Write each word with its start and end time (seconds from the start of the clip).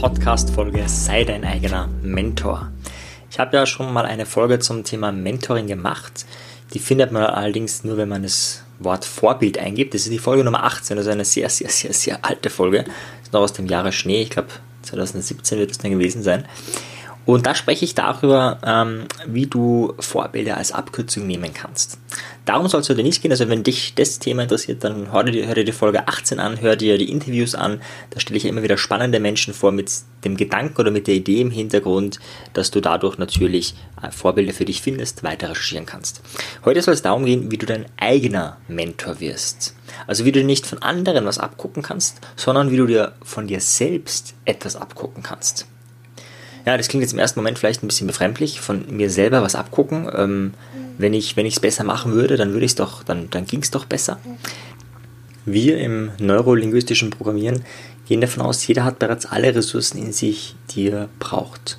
Podcast-Folge 0.00 0.88
Sei 0.88 1.24
dein 1.24 1.44
eigener 1.44 1.86
Mentor. 2.00 2.72
Ich 3.30 3.38
habe 3.38 3.54
ja 3.54 3.66
schon 3.66 3.92
mal 3.92 4.06
eine 4.06 4.24
Folge 4.24 4.58
zum 4.58 4.82
Thema 4.82 5.12
Mentoring 5.12 5.66
gemacht. 5.66 6.24
Die 6.72 6.78
findet 6.78 7.12
man 7.12 7.24
allerdings 7.24 7.84
nur, 7.84 7.98
wenn 7.98 8.08
man 8.08 8.22
das 8.22 8.64
Wort 8.78 9.04
Vorbild 9.04 9.58
eingibt. 9.58 9.92
Das 9.92 10.04
ist 10.04 10.10
die 10.10 10.18
Folge 10.18 10.42
Nummer 10.42 10.64
18, 10.64 10.96
also 10.96 11.10
eine 11.10 11.26
sehr, 11.26 11.50
sehr, 11.50 11.68
sehr, 11.68 11.92
sehr 11.92 12.24
alte 12.24 12.48
Folge. 12.48 12.84
Das 12.84 12.94
ist 13.24 13.32
noch 13.34 13.42
aus 13.42 13.52
dem 13.52 13.66
Jahre 13.66 13.92
Schnee, 13.92 14.22
ich 14.22 14.30
glaube 14.30 14.48
2017 14.84 15.58
wird 15.58 15.70
es 15.70 15.76
dann 15.76 15.90
gewesen 15.90 16.22
sein. 16.22 16.46
Und 17.26 17.44
da 17.44 17.54
spreche 17.54 17.84
ich 17.84 17.94
darüber, 17.94 18.58
ähm, 18.64 19.04
wie 19.26 19.48
du 19.48 19.92
Vorbilder 19.98 20.56
als 20.56 20.72
Abkürzung 20.72 21.26
nehmen 21.26 21.52
kannst. 21.52 21.98
Darum 22.50 22.66
soll 22.66 22.80
es 22.80 22.90
heute 22.90 23.04
nicht 23.04 23.22
gehen. 23.22 23.30
Also 23.30 23.48
wenn 23.48 23.62
dich 23.62 23.94
das 23.94 24.18
Thema 24.18 24.42
interessiert, 24.42 24.82
dann 24.82 25.12
hör 25.12 25.22
dir, 25.22 25.46
hör 25.46 25.54
dir 25.54 25.62
die 25.62 25.70
Folge 25.70 26.08
18 26.08 26.40
an, 26.40 26.60
hör 26.60 26.74
dir 26.74 26.98
die 26.98 27.08
Interviews 27.08 27.54
an. 27.54 27.80
Da 28.10 28.18
stelle 28.18 28.38
ich 28.38 28.44
immer 28.44 28.64
wieder 28.64 28.76
spannende 28.76 29.20
Menschen 29.20 29.54
vor 29.54 29.70
mit 29.70 29.92
dem 30.24 30.36
Gedanken 30.36 30.80
oder 30.80 30.90
mit 30.90 31.06
der 31.06 31.14
Idee 31.14 31.42
im 31.42 31.52
Hintergrund, 31.52 32.18
dass 32.52 32.72
du 32.72 32.80
dadurch 32.80 33.18
natürlich 33.18 33.76
äh, 34.02 34.10
Vorbilder 34.10 34.52
für 34.52 34.64
dich 34.64 34.82
findest, 34.82 35.22
weiter 35.22 35.50
recherchieren 35.50 35.86
kannst. 35.86 36.22
Heute 36.64 36.82
soll 36.82 36.94
es 36.94 37.02
darum 37.02 37.24
gehen, 37.24 37.52
wie 37.52 37.58
du 37.58 37.66
dein 37.66 37.86
eigener 37.96 38.56
Mentor 38.66 39.20
wirst. 39.20 39.76
Also 40.08 40.24
wie 40.24 40.32
du 40.32 40.42
nicht 40.42 40.66
von 40.66 40.82
anderen 40.82 41.26
was 41.26 41.38
abgucken 41.38 41.84
kannst, 41.84 42.18
sondern 42.34 42.72
wie 42.72 42.78
du 42.78 42.86
dir 42.86 43.12
von 43.22 43.46
dir 43.46 43.60
selbst 43.60 44.34
etwas 44.44 44.74
abgucken 44.74 45.22
kannst. 45.22 45.68
Ja, 46.70 46.76
das 46.76 46.86
klingt 46.86 47.02
jetzt 47.02 47.12
im 47.12 47.18
ersten 47.18 47.40
Moment 47.40 47.58
vielleicht 47.58 47.82
ein 47.82 47.88
bisschen 47.88 48.06
befremdlich, 48.06 48.60
von 48.60 48.84
mir 48.94 49.10
selber 49.10 49.42
was 49.42 49.56
abgucken. 49.56 50.08
Ähm, 50.14 50.54
wenn 50.98 51.14
ich 51.14 51.36
wenn 51.36 51.44
es 51.44 51.58
besser 51.58 51.82
machen 51.82 52.12
würde, 52.12 52.36
dann 52.36 52.52
würde 52.52 52.64
ich 52.64 52.76
doch, 52.76 53.02
dann, 53.02 53.28
dann 53.28 53.44
ging 53.44 53.60
es 53.62 53.72
doch 53.72 53.86
besser. 53.86 54.20
Wir 55.44 55.78
im 55.78 56.12
neurolinguistischen 56.20 57.10
Programmieren 57.10 57.64
gehen 58.06 58.20
davon 58.20 58.44
aus, 58.44 58.64
jeder 58.64 58.84
hat 58.84 59.00
bereits 59.00 59.26
alle 59.26 59.52
Ressourcen 59.52 59.98
in 59.98 60.12
sich, 60.12 60.54
die 60.70 60.90
er 60.90 61.08
braucht. 61.18 61.78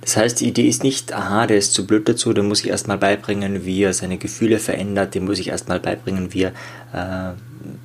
Das 0.00 0.16
heißt, 0.16 0.40
die 0.40 0.48
Idee 0.48 0.68
ist 0.68 0.82
nicht, 0.82 1.12
aha, 1.12 1.46
der 1.46 1.58
ist 1.58 1.74
zu 1.74 1.86
blöd 1.86 2.08
dazu, 2.08 2.32
dem 2.32 2.48
muss 2.48 2.60
ich 2.60 2.70
erstmal 2.70 2.96
beibringen, 2.96 3.66
wie 3.66 3.82
er 3.82 3.92
seine 3.92 4.16
Gefühle 4.16 4.58
verändert, 4.58 5.14
dem 5.14 5.26
muss 5.26 5.38
ich 5.38 5.48
erstmal 5.48 5.80
beibringen, 5.80 6.32
wie 6.32 6.44
er 6.44 6.52
äh, 6.94 7.34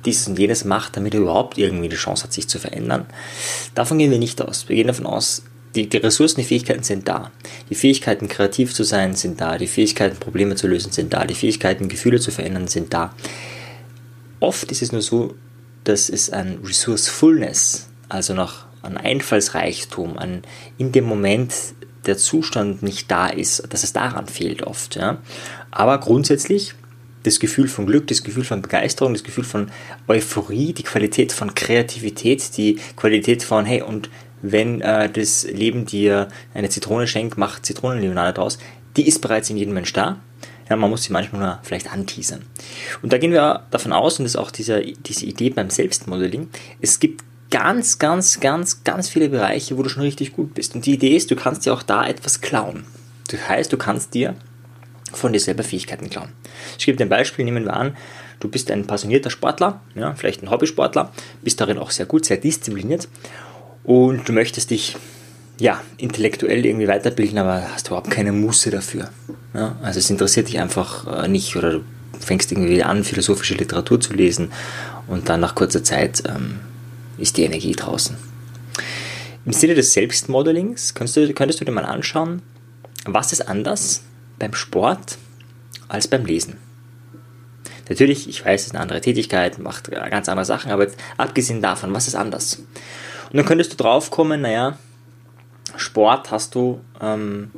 dieses 0.06 0.26
und 0.26 0.38
jenes 0.38 0.64
macht, 0.64 0.96
damit 0.96 1.12
er 1.12 1.20
überhaupt 1.20 1.58
irgendwie 1.58 1.90
die 1.90 1.96
Chance 1.96 2.24
hat, 2.24 2.32
sich 2.32 2.48
zu 2.48 2.58
verändern. 2.58 3.04
Davon 3.74 3.98
gehen 3.98 4.10
wir 4.10 4.18
nicht 4.18 4.40
aus. 4.40 4.70
Wir 4.70 4.76
gehen 4.76 4.86
davon 4.86 5.04
aus, 5.04 5.42
die, 5.74 5.88
die 5.88 5.96
Ressourcen, 5.98 6.40
die 6.40 6.46
Fähigkeiten 6.46 6.82
sind 6.82 7.08
da. 7.08 7.30
Die 7.70 7.74
Fähigkeiten, 7.74 8.28
kreativ 8.28 8.74
zu 8.74 8.84
sein, 8.84 9.14
sind 9.14 9.40
da. 9.40 9.58
Die 9.58 9.66
Fähigkeiten, 9.66 10.16
Probleme 10.18 10.54
zu 10.56 10.66
lösen, 10.66 10.92
sind 10.92 11.12
da. 11.12 11.24
Die 11.24 11.34
Fähigkeiten, 11.34 11.88
Gefühle 11.88 12.20
zu 12.20 12.30
verändern, 12.30 12.68
sind 12.68 12.94
da. 12.94 13.14
Oft 14.40 14.70
ist 14.70 14.82
es 14.82 14.92
nur 14.92 15.02
so, 15.02 15.34
dass 15.84 16.08
es 16.08 16.30
an 16.30 16.58
Resourcefulness, 16.64 17.88
also 18.08 18.34
noch 18.34 18.66
an 18.82 18.96
Einfallsreichtum, 18.96 20.18
an 20.18 20.42
in 20.78 20.92
dem 20.92 21.04
Moment 21.04 21.52
der 22.06 22.16
Zustand 22.16 22.82
nicht 22.82 23.10
da 23.10 23.28
ist, 23.28 23.64
dass 23.70 23.84
es 23.84 23.92
daran 23.92 24.26
fehlt 24.26 24.62
oft. 24.62 24.96
Ja. 24.96 25.18
Aber 25.70 25.98
grundsätzlich 25.98 26.74
das 27.22 27.40
Gefühl 27.40 27.68
von 27.68 27.86
Glück, 27.86 28.06
das 28.06 28.22
Gefühl 28.22 28.44
von 28.44 28.62
Begeisterung, 28.62 29.12
das 29.12 29.24
Gefühl 29.24 29.44
von 29.44 29.70
Euphorie, 30.06 30.72
die 30.72 30.84
Qualität 30.84 31.32
von 31.32 31.54
Kreativität, 31.54 32.56
die 32.56 32.78
Qualität 32.96 33.42
von, 33.42 33.64
hey, 33.64 33.82
und 33.82 34.08
wenn 34.42 34.80
äh, 34.80 35.10
das 35.10 35.44
Leben 35.44 35.86
dir 35.86 36.28
eine 36.54 36.68
Zitrone 36.68 37.06
schenkt, 37.06 37.38
macht 37.38 37.66
Zitronenlimonade 37.66 38.32
draus. 38.32 38.58
Die 38.96 39.06
ist 39.06 39.20
bereits 39.20 39.50
in 39.50 39.56
jedem 39.56 39.74
Mensch 39.74 39.92
da. 39.92 40.18
Ja, 40.68 40.76
man 40.76 40.90
muss 40.90 41.04
sie 41.04 41.12
manchmal 41.12 41.40
nur 41.40 41.58
vielleicht 41.62 41.90
anteasern. 41.90 42.42
Und 43.02 43.12
da 43.12 43.18
gehen 43.18 43.32
wir 43.32 43.66
davon 43.70 43.92
aus, 43.92 44.18
und 44.18 44.24
das 44.24 44.32
ist 44.32 44.40
auch 44.40 44.50
diese, 44.50 44.82
diese 44.82 45.24
Idee 45.24 45.50
beim 45.50 45.70
Selbstmodeling, 45.70 46.48
es 46.80 47.00
gibt 47.00 47.24
ganz, 47.50 47.98
ganz, 47.98 48.40
ganz, 48.40 48.84
ganz 48.84 49.08
viele 49.08 49.30
Bereiche, 49.30 49.78
wo 49.78 49.82
du 49.82 49.88
schon 49.88 50.02
richtig 50.02 50.34
gut 50.34 50.52
bist. 50.54 50.74
Und 50.74 50.84
die 50.84 50.94
Idee 50.94 51.16
ist, 51.16 51.30
du 51.30 51.36
kannst 51.36 51.64
dir 51.64 51.72
auch 51.72 51.82
da 51.82 52.06
etwas 52.06 52.42
klauen. 52.42 52.84
Das 53.28 53.48
heißt, 53.48 53.72
du 53.72 53.78
kannst 53.78 54.12
dir 54.12 54.34
von 55.12 55.32
dir 55.32 55.40
selber 55.40 55.64
Fähigkeiten 55.64 56.10
klauen. 56.10 56.32
Ich 56.78 56.84
gebe 56.84 56.98
dir 56.98 57.06
ein 57.06 57.10
Beispiel, 57.10 57.46
nehmen 57.46 57.64
wir 57.64 57.74
an, 57.74 57.96
du 58.40 58.48
bist 58.48 58.70
ein 58.70 58.86
passionierter 58.86 59.30
Sportler, 59.30 59.80
ja, 59.94 60.14
vielleicht 60.14 60.42
ein 60.42 60.50
Hobbysportler, 60.50 61.12
bist 61.42 61.60
darin 61.60 61.78
auch 61.78 61.90
sehr 61.90 62.04
gut, 62.04 62.26
sehr 62.26 62.36
diszipliniert 62.36 63.08
und 63.88 64.28
du 64.28 64.34
möchtest 64.34 64.70
dich 64.70 64.96
ja, 65.58 65.80
intellektuell 65.96 66.66
irgendwie 66.66 66.86
weiterbilden, 66.86 67.38
aber 67.38 67.72
hast 67.72 67.86
überhaupt 67.86 68.10
keine 68.10 68.32
Muße 68.32 68.70
dafür. 68.70 69.08
Ja? 69.54 69.76
Also 69.82 69.98
es 69.98 70.10
interessiert 70.10 70.48
dich 70.48 70.60
einfach 70.60 71.24
äh, 71.24 71.26
nicht 71.26 71.56
oder 71.56 71.70
du 71.72 71.84
fängst 72.20 72.52
irgendwie 72.52 72.82
an, 72.82 73.02
philosophische 73.02 73.54
Literatur 73.54 73.98
zu 73.98 74.12
lesen 74.12 74.52
und 75.06 75.30
dann 75.30 75.40
nach 75.40 75.54
kurzer 75.54 75.82
Zeit 75.82 76.22
ähm, 76.28 76.60
ist 77.16 77.38
die 77.38 77.44
Energie 77.44 77.72
draußen. 77.72 78.14
Im 79.46 79.54
Sinne 79.54 79.74
des 79.74 79.94
Selbstmodelings 79.94 80.92
könntest 80.92 81.16
du, 81.16 81.32
könntest 81.32 81.62
du 81.62 81.64
dir 81.64 81.72
mal 81.72 81.86
anschauen, 81.86 82.42
was 83.06 83.32
ist 83.32 83.48
anders 83.48 84.02
beim 84.38 84.52
Sport 84.52 85.16
als 85.88 86.08
beim 86.08 86.26
Lesen. 86.26 86.58
Natürlich, 87.88 88.28
ich 88.28 88.44
weiß, 88.44 88.60
es 88.60 88.66
ist 88.66 88.72
eine 88.74 88.82
andere 88.82 89.00
Tätigkeit, 89.00 89.58
macht 89.58 89.90
ganz 89.90 90.28
andere 90.28 90.44
Sachen, 90.44 90.70
aber 90.72 90.88
abgesehen 91.16 91.62
davon, 91.62 91.94
was 91.94 92.06
ist 92.06 92.16
anders? 92.16 92.58
Und 93.30 93.36
dann 93.36 93.46
könntest 93.46 93.72
du 93.72 93.76
drauf 93.76 94.10
kommen, 94.10 94.40
naja, 94.40 94.78
Sport 95.76 96.30
hast 96.30 96.54
du 96.54 96.80
ähm, 97.00 97.50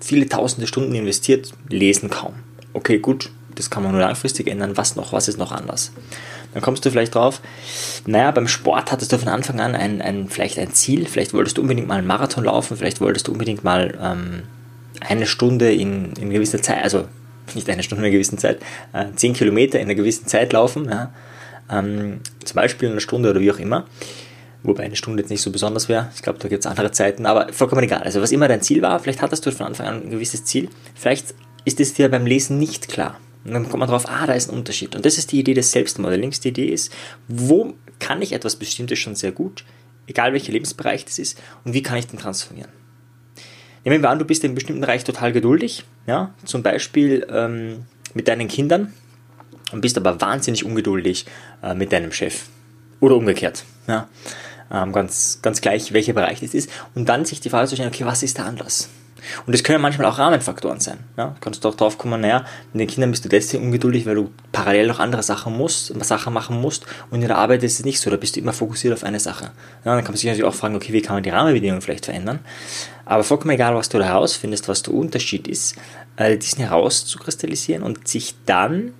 viele 0.00 0.28
tausende 0.28 0.66
Stunden 0.66 0.94
investiert, 0.94 1.52
lesen 1.68 2.08
kaum. 2.08 2.34
Okay, 2.72 2.98
gut, 2.98 3.30
das 3.54 3.70
kann 3.70 3.82
man 3.82 3.92
nur 3.92 4.00
langfristig 4.00 4.46
ändern. 4.48 4.76
Was 4.76 4.96
noch? 4.96 5.12
Was 5.12 5.28
ist 5.28 5.38
noch 5.38 5.52
anders? 5.52 5.92
Dann 6.54 6.62
kommst 6.62 6.84
du 6.84 6.90
vielleicht 6.90 7.14
drauf, 7.14 7.40
naja, 8.06 8.30
beim 8.30 8.46
Sport 8.46 8.92
hattest 8.92 9.12
du 9.12 9.18
von 9.18 9.28
Anfang 9.28 9.60
an 9.60 9.74
ein, 9.74 10.02
ein, 10.02 10.28
vielleicht 10.28 10.58
ein 10.58 10.72
Ziel, 10.72 11.06
vielleicht 11.06 11.32
wolltest 11.32 11.56
du 11.56 11.62
unbedingt 11.62 11.88
mal 11.88 11.96
einen 11.98 12.06
Marathon 12.06 12.44
laufen, 12.44 12.76
vielleicht 12.76 13.00
wolltest 13.00 13.28
du 13.28 13.32
unbedingt 13.32 13.64
mal 13.64 13.98
ähm, 14.00 14.42
eine 15.00 15.26
Stunde 15.26 15.72
in, 15.72 16.12
in 16.12 16.30
gewisser 16.30 16.60
Zeit, 16.60 16.82
also 16.84 17.06
nicht 17.54 17.70
eine 17.70 17.82
Stunde 17.82 18.02
in 18.02 18.06
einer 18.06 18.12
gewissen 18.12 18.36
Zeit, 18.36 18.60
äh, 18.92 19.06
zehn 19.16 19.32
Kilometer 19.32 19.78
in 19.78 19.86
einer 19.86 19.94
gewissen 19.94 20.26
Zeit 20.26 20.52
laufen, 20.52 20.90
ja, 20.90 21.10
ähm, 21.70 22.20
zum 22.44 22.54
Beispiel 22.54 22.88
in 22.88 22.92
einer 22.92 23.00
Stunde 23.00 23.30
oder 23.30 23.40
wie 23.40 23.50
auch 23.50 23.58
immer. 23.58 23.86
Wobei 24.64 24.84
eine 24.84 24.96
Stunde 24.96 25.22
jetzt 25.22 25.30
nicht 25.30 25.42
so 25.42 25.50
besonders 25.50 25.88
wäre. 25.88 26.10
Ich 26.14 26.22
glaube, 26.22 26.38
da 26.38 26.48
gibt 26.48 26.64
es 26.64 26.70
andere 26.70 26.92
Zeiten, 26.92 27.26
aber 27.26 27.52
vollkommen 27.52 27.82
egal. 27.82 28.02
Also 28.02 28.20
was 28.20 28.30
immer 28.30 28.46
dein 28.46 28.62
Ziel 28.62 28.80
war, 28.82 29.00
vielleicht 29.00 29.20
hattest 29.20 29.44
du 29.44 29.50
von 29.50 29.66
Anfang 29.66 29.86
an 29.86 30.02
ein 30.02 30.10
gewisses 30.10 30.44
Ziel. 30.44 30.68
Vielleicht 30.94 31.34
ist 31.64 31.80
es 31.80 31.94
dir 31.94 32.08
beim 32.08 32.26
Lesen 32.26 32.58
nicht 32.58 32.88
klar. 32.88 33.18
Und 33.44 33.54
dann 33.54 33.68
kommt 33.68 33.80
man 33.80 33.88
drauf, 33.88 34.04
ah, 34.08 34.26
da 34.26 34.34
ist 34.34 34.50
ein 34.50 34.56
Unterschied. 34.56 34.94
Und 34.94 35.04
das 35.04 35.18
ist 35.18 35.32
die 35.32 35.40
Idee 35.40 35.54
des 35.54 35.72
Selbstmodellings. 35.72 36.40
Die 36.40 36.48
Idee 36.48 36.68
ist, 36.68 36.92
wo 37.26 37.74
kann 37.98 38.22
ich 38.22 38.32
etwas 38.32 38.54
Bestimmtes 38.54 39.00
schon 39.00 39.16
sehr 39.16 39.32
gut, 39.32 39.64
egal 40.06 40.32
welcher 40.32 40.52
Lebensbereich 40.52 41.04
das 41.04 41.18
ist, 41.18 41.40
und 41.64 41.74
wie 41.74 41.82
kann 41.82 41.98
ich 41.98 42.06
den 42.06 42.20
transformieren? 42.20 42.70
Nehmen 43.84 44.00
wir 44.00 44.10
an, 44.10 44.20
du 44.20 44.24
bist 44.24 44.44
in 44.44 44.50
einem 44.50 44.54
bestimmten 44.54 44.80
Bereich 44.80 45.02
total 45.02 45.32
geduldig, 45.32 45.84
ja, 46.06 46.34
zum 46.44 46.62
Beispiel 46.62 47.26
ähm, 47.30 47.86
mit 48.14 48.28
deinen 48.28 48.46
Kindern 48.46 48.92
und 49.72 49.80
bist 49.80 49.96
aber 49.96 50.20
wahnsinnig 50.20 50.64
ungeduldig 50.64 51.26
äh, 51.64 51.74
mit 51.74 51.92
deinem 51.92 52.12
Chef. 52.12 52.44
Oder 53.00 53.16
umgekehrt. 53.16 53.64
Ja 53.88 54.08
ähm, 54.70 54.92
ganz, 54.92 55.40
ganz 55.42 55.60
gleich, 55.60 55.92
welcher 55.92 56.12
Bereich 56.12 56.40
das 56.40 56.54
ist. 56.54 56.70
Und 56.94 57.08
dann 57.08 57.24
sich 57.24 57.40
die 57.40 57.50
Frage 57.50 57.68
zu 57.68 57.76
stellen, 57.76 57.90
okay, 57.92 58.04
was 58.04 58.22
ist 58.22 58.38
der 58.38 58.46
Anlass? 58.46 58.88
Und 59.46 59.54
das 59.54 59.62
können 59.62 59.80
manchmal 59.80 60.06
auch 60.08 60.18
Rahmenfaktoren 60.18 60.80
sein. 60.80 60.98
Ja? 61.16 61.28
Du 61.28 61.40
kannst 61.40 61.64
doch 61.64 61.74
drauf 61.74 61.98
kommen, 61.98 62.20
naja, 62.20 62.44
mit 62.72 62.80
den 62.80 62.88
Kindern 62.88 63.10
bist 63.10 63.24
du 63.24 63.28
deswegen 63.28 63.64
ungeduldig, 63.64 64.06
weil 64.06 64.16
du 64.16 64.30
parallel 64.50 64.88
noch 64.88 64.98
andere 64.98 65.22
Sachen 65.22 65.56
musst, 65.56 65.92
Sachen 66.04 66.32
machen 66.32 66.60
musst 66.60 66.86
und 67.10 67.22
in 67.22 67.28
der 67.28 67.38
Arbeit 67.38 67.62
ist 67.62 67.78
es 67.78 67.84
nicht 67.84 68.00
so, 68.00 68.10
da 68.10 68.16
bist 68.16 68.36
du 68.36 68.40
immer 68.40 68.52
fokussiert 68.52 68.92
auf 68.92 69.04
eine 69.04 69.20
Sache. 69.20 69.52
Ja, 69.84 69.94
dann 69.94 70.04
kann 70.04 70.12
man 70.12 70.16
sich 70.16 70.24
natürlich 70.24 70.44
auch 70.44 70.54
fragen, 70.54 70.74
okay, 70.74 70.92
wie 70.92 71.02
kann 71.02 71.16
man 71.16 71.22
die 71.22 71.30
Rahmenbedingungen 71.30 71.82
vielleicht 71.82 72.06
verändern? 72.06 72.40
Aber 73.04 73.24
vollkommen 73.24 73.52
egal, 73.52 73.74
was 73.74 73.88
du 73.88 73.98
da 73.98 74.04
herausfindest, 74.04 74.68
was 74.68 74.82
der 74.82 74.94
Unterschied 74.94 75.48
ist, 75.48 75.76
äh, 76.16 76.36
diesen 76.36 76.58
herauszukristallisieren 76.58 77.82
und 77.82 78.08
sich 78.08 78.34
dann 78.46 78.92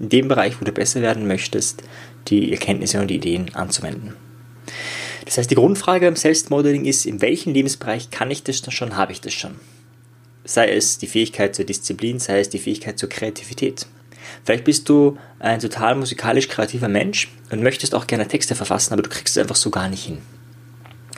in 0.00 0.08
dem 0.08 0.28
Bereich, 0.28 0.60
wo 0.60 0.64
du 0.64 0.72
besser 0.72 1.00
werden 1.02 1.26
möchtest, 1.26 1.82
die 2.28 2.52
Erkenntnisse 2.52 3.00
und 3.00 3.08
die 3.08 3.16
Ideen 3.16 3.54
anzuwenden. 3.54 4.14
Das 5.24 5.38
heißt, 5.38 5.50
die 5.50 5.54
Grundfrage 5.54 6.06
beim 6.06 6.16
Selbstmodeling 6.16 6.84
ist, 6.84 7.06
in 7.06 7.20
welchem 7.20 7.52
Lebensbereich 7.52 8.10
kann 8.10 8.30
ich 8.30 8.42
das 8.42 8.62
schon, 8.72 8.96
habe 8.96 9.12
ich 9.12 9.20
das 9.20 9.32
schon? 9.32 9.56
Sei 10.44 10.70
es 10.70 10.98
die 10.98 11.06
Fähigkeit 11.06 11.54
zur 11.54 11.64
Disziplin, 11.64 12.18
sei 12.18 12.40
es 12.40 12.48
die 12.48 12.58
Fähigkeit 12.58 12.98
zur 12.98 13.08
Kreativität. 13.08 13.86
Vielleicht 14.44 14.64
bist 14.64 14.88
du 14.88 15.18
ein 15.38 15.60
total 15.60 15.94
musikalisch 15.94 16.48
kreativer 16.48 16.88
Mensch 16.88 17.30
und 17.50 17.62
möchtest 17.62 17.94
auch 17.94 18.06
gerne 18.06 18.26
Texte 18.26 18.54
verfassen, 18.54 18.92
aber 18.92 19.02
du 19.02 19.10
kriegst 19.10 19.36
es 19.36 19.40
einfach 19.40 19.56
so 19.56 19.70
gar 19.70 19.88
nicht 19.88 20.04
hin. 20.04 20.18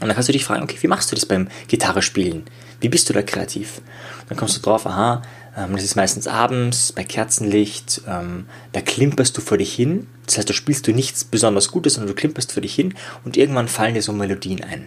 Und 0.01 0.09
dann 0.09 0.15
kannst 0.15 0.29
du 0.29 0.33
dich 0.33 0.45
fragen, 0.45 0.63
okay, 0.63 0.77
wie 0.81 0.89
machst 0.89 1.11
du 1.11 1.15
das 1.15 1.25
beim 1.25 1.49
Gitarre 1.69 2.03
spielen? 2.03 2.45
Wie 2.81 2.89
bist 2.89 3.09
du 3.09 3.15
da 3.15 3.23
kreativ? 3.23 3.81
dann 4.29 4.39
kommst 4.39 4.57
du 4.57 4.61
drauf, 4.61 4.87
aha, 4.87 5.23
das 5.55 5.85
ist 5.85 5.95
meistens 5.95 6.27
abends 6.27 6.93
bei 6.93 7.05
Kerzenlicht, 7.05 8.03
ähm, 8.09 8.47
da 8.73 8.81
klimperst 8.81 9.37
du 9.37 9.41
vor 9.41 9.59
dich 9.59 9.73
hin. 9.73 10.09
Das 10.27 10.39
heißt, 10.39 10.49
da 10.49 10.55
spielst 10.55 10.87
du 10.87 10.93
nichts 10.93 11.25
besonders 11.25 11.71
Gutes, 11.71 11.95
sondern 11.95 12.09
du 12.09 12.15
klimperst 12.15 12.53
vor 12.53 12.63
dich 12.63 12.75
hin 12.75 12.95
und 13.25 13.37
irgendwann 13.37 13.69
fallen 13.69 13.95
dir 13.95 14.03
so 14.03 14.13
Melodien 14.13 14.65
ein. 14.65 14.87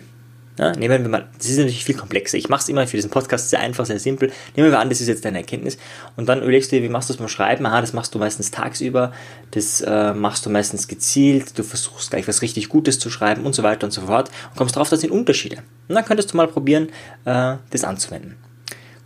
Ja, 0.60 0.72
nehmen 0.72 1.04
wir 1.04 1.10
mal, 1.10 1.28
das 1.38 1.50
ist 1.50 1.58
natürlich 1.58 1.86
viel 1.86 1.96
komplexer. 1.96 2.36
Ich 2.36 2.50
mache 2.50 2.62
es 2.64 2.70
immer 2.70 2.88
für 2.88 2.98
diesen 2.98 3.12
Podcast 3.12 3.52
sehr 3.52 3.60
einfach, 3.60 3.86
sehr 3.86 4.00
simpel. 4.00 4.32
Nehmen 4.56 4.72
wir 4.72 4.80
an, 4.80 4.90
das 4.90 5.02
ist 5.02 5.08
jetzt 5.08 5.24
deine 5.24 5.38
Erkenntnis. 5.38 5.78
Und 6.16 6.28
dann 6.28 6.42
überlegst 6.42 6.72
du 6.72 6.78
dir, 6.78 6.82
wie 6.82 6.90
machst 6.90 7.10
du 7.10 7.14
das 7.14 7.20
beim 7.20 7.28
Schreiben? 7.28 7.66
Aha, 7.68 7.80
das 7.80 7.94
machst 7.94 8.16
du 8.16 8.20
meistens 8.20 8.50
tagsüber, 8.50 9.14
das 9.52 9.82
äh, 9.82 10.14
machst 10.16 10.48
du 10.48 10.50
meistens 10.50 10.88
gezielt, 10.88 11.58
du 11.60 11.64
versuchst 11.64 12.10
gleich 12.10 12.28
was 12.28 12.42
richtig 12.42 12.70
Gutes 12.70 12.98
zu 12.98 13.12
schreiben 13.12 13.46
und 13.46 13.54
so 13.54 13.62
weiter 13.62 13.86
und 13.86 13.92
so 13.92 14.02
fort 14.02 14.32
und 14.50 14.58
kommst 14.58 14.76
drauf, 14.76 14.90
das 14.90 15.02
sind 15.02 15.12
Unterschiede. 15.12 15.58
Und 15.90 15.96
dann 15.96 16.06
könntest 16.06 16.34
du 16.34 16.38
mal 16.38 16.48
probieren, 16.48 16.90
äh, 17.26 17.58
das 17.70 17.84
anzuwenden. 17.84 18.47